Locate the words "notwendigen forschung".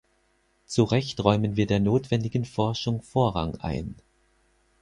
1.79-3.03